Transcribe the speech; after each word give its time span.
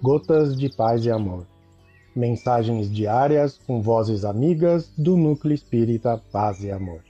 Gotas 0.00 0.56
de 0.56 0.68
Paz 0.68 1.04
e 1.04 1.10
Amor. 1.10 1.44
Mensagens 2.14 2.88
diárias 2.88 3.58
com 3.66 3.82
vozes 3.82 4.24
amigas 4.24 4.92
do 4.96 5.16
Núcleo 5.16 5.52
Espírita 5.52 6.22
Paz 6.30 6.62
e 6.62 6.70
Amor. 6.70 7.02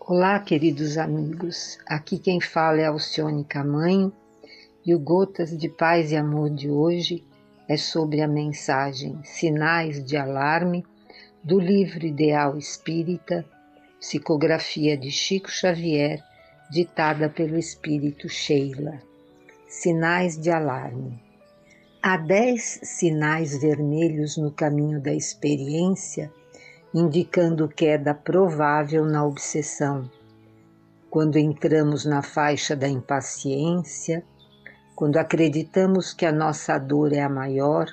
Olá, 0.00 0.40
queridos 0.40 0.98
amigos. 0.98 1.78
Aqui 1.86 2.18
quem 2.18 2.40
fala 2.40 2.80
é 2.80 2.86
Alcione 2.86 3.44
Camanho 3.44 4.12
e 4.84 4.92
o 4.92 4.98
Gotas 4.98 5.56
de 5.56 5.68
Paz 5.68 6.10
e 6.10 6.16
Amor 6.16 6.50
de 6.50 6.68
hoje 6.68 7.27
é 7.68 7.76
sobre 7.76 8.22
a 8.22 8.26
mensagem 8.26 9.20
Sinais 9.22 10.02
de 10.02 10.16
Alarme 10.16 10.84
do 11.44 11.60
livro 11.60 12.06
Ideal 12.06 12.56
Espírita, 12.56 13.44
psicografia 14.00 14.96
de 14.96 15.10
Chico 15.10 15.50
Xavier, 15.50 16.22
ditada 16.70 17.28
pelo 17.28 17.58
Espírito 17.58 18.28
Sheila. 18.28 19.00
Sinais 19.68 20.36
de 20.36 20.50
Alarme. 20.50 21.22
Há 22.02 22.16
dez 22.16 22.80
sinais 22.82 23.60
vermelhos 23.60 24.36
no 24.36 24.50
caminho 24.50 25.00
da 25.00 25.12
experiência 25.12 26.32
indicando 26.94 27.68
queda 27.68 28.14
provável 28.14 29.04
na 29.04 29.24
obsessão. 29.24 30.10
Quando 31.10 31.38
entramos 31.38 32.04
na 32.04 32.22
faixa 32.22 32.74
da 32.74 32.88
impaciência, 32.88 34.24
quando 34.98 35.16
acreditamos 35.16 36.12
que 36.12 36.26
a 36.26 36.32
nossa 36.32 36.76
dor 36.76 37.12
é 37.12 37.20
a 37.20 37.28
maior, 37.28 37.86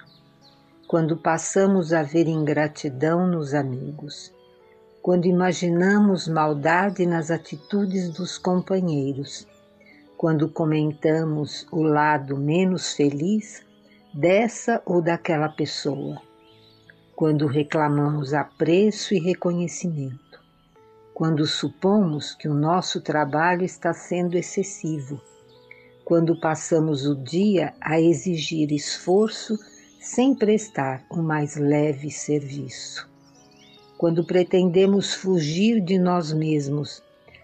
quando 0.87 1.15
passamos 1.15 1.93
a 1.93 2.01
ver 2.01 2.27
ingratidão 2.27 3.27
nos 3.27 3.53
amigos, 3.53 4.33
quando 5.03 5.27
imaginamos 5.27 6.27
maldade 6.27 7.05
nas 7.05 7.29
atitudes 7.29 8.09
dos 8.09 8.39
companheiros, 8.39 9.45
quando 10.17 10.49
comentamos 10.49 11.67
o 11.71 11.83
lado 11.83 12.37
menos 12.37 12.93
feliz 12.93 13.63
dessa 14.11 14.81
ou 14.83 14.99
daquela 14.99 15.49
pessoa 15.49 16.19
quando 17.15 17.45
reclamamos 17.45 18.33
apreço 18.33 19.13
e 19.13 19.19
reconhecimento, 19.19 20.41
quando 21.13 21.45
supomos 21.45 22.33
que 22.33 22.47
o 22.49 22.53
nosso 22.55 22.99
trabalho 22.99 23.63
está 23.63 23.93
sendo 23.93 24.35
excessivo, 24.35 25.21
quando 26.05 26.39
passamos 26.39 27.07
o 27.07 27.15
dia 27.15 27.73
a 27.81 27.99
exigir 27.99 28.71
esforço 28.71 29.57
sem 29.99 30.35
prestar 30.35 31.03
o 31.09 31.17
mais 31.17 31.55
leve 31.55 32.11
serviço, 32.11 33.09
quando 33.97 34.23
pretendemos 34.23 35.15
fugir 35.15 35.81
de 35.81 35.97
nós 35.97 36.31
mesmos 36.31 37.01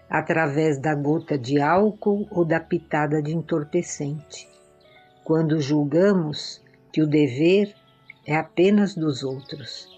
através 0.08 0.78
da 0.78 0.94
gota 0.94 1.36
de 1.36 1.60
álcool 1.60 2.28
ou 2.30 2.44
da 2.44 2.60
pitada 2.60 3.20
de 3.20 3.34
entorpecente, 3.34 4.48
quando 5.24 5.60
julgamos 5.60 6.62
que 6.92 7.02
o 7.02 7.06
dever 7.06 7.74
é 8.24 8.36
apenas 8.36 8.94
dos 8.94 9.24
outros. 9.24 9.88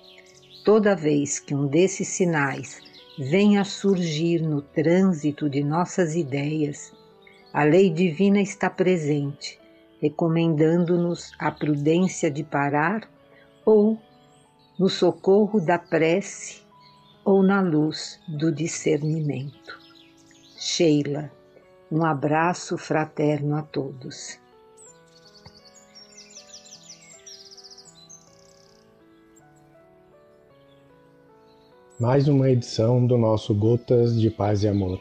Toda 0.64 0.96
vez 0.96 1.38
que 1.38 1.54
um 1.54 1.66
desses 1.66 2.08
sinais 2.08 2.80
vem 3.18 3.58
a 3.58 3.64
surgir 3.64 4.40
no 4.40 4.62
trânsito 4.62 5.50
de 5.50 5.62
nossas 5.62 6.14
ideias, 6.14 6.92
a 7.54 7.62
lei 7.62 7.88
divina 7.88 8.42
está 8.42 8.68
presente, 8.68 9.60
recomendando-nos 10.02 11.30
a 11.38 11.52
prudência 11.52 12.28
de 12.28 12.42
parar 12.42 13.08
ou 13.64 13.96
no 14.76 14.88
socorro 14.88 15.60
da 15.60 15.78
prece 15.78 16.62
ou 17.24 17.44
na 17.44 17.60
luz 17.60 18.20
do 18.26 18.50
discernimento. 18.50 19.78
Sheila, 20.58 21.30
um 21.90 22.04
abraço 22.04 22.76
fraterno 22.76 23.54
a 23.54 23.62
todos. 23.62 24.42
mais 32.00 32.26
uma 32.26 32.50
edição 32.50 33.06
do 33.06 33.16
nosso 33.16 33.54
Gotas 33.54 34.20
de 34.20 34.28
Paz 34.28 34.62
e 34.64 34.68
Amor. 34.68 35.00